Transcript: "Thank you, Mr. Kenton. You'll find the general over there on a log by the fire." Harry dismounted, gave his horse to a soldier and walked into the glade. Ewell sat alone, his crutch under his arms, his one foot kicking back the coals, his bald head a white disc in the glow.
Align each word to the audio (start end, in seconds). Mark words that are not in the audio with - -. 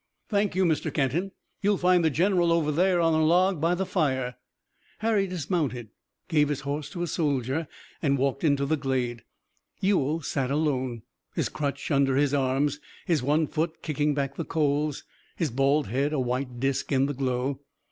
"Thank 0.29 0.55
you, 0.55 0.65
Mr. 0.65 0.91
Kenton. 0.91 1.31
You'll 1.61 1.77
find 1.77 2.03
the 2.03 2.09
general 2.09 2.51
over 2.51 2.71
there 2.71 2.99
on 2.99 3.13
a 3.13 3.23
log 3.23 3.61
by 3.61 3.75
the 3.75 3.85
fire." 3.85 4.33
Harry 4.97 5.27
dismounted, 5.27 5.89
gave 6.27 6.49
his 6.49 6.61
horse 6.61 6.89
to 6.89 7.03
a 7.03 7.07
soldier 7.07 7.67
and 8.01 8.17
walked 8.17 8.43
into 8.43 8.65
the 8.65 8.77
glade. 8.77 9.23
Ewell 9.79 10.21
sat 10.23 10.49
alone, 10.49 11.03
his 11.35 11.49
crutch 11.49 11.91
under 11.91 12.15
his 12.15 12.33
arms, 12.33 12.79
his 13.05 13.21
one 13.21 13.45
foot 13.45 13.83
kicking 13.83 14.15
back 14.15 14.37
the 14.37 14.43
coals, 14.43 15.03
his 15.35 15.51
bald 15.51 15.85
head 15.85 16.13
a 16.13 16.19
white 16.19 16.59
disc 16.59 16.91
in 16.91 17.05
the 17.05 17.13
glow. 17.13 17.59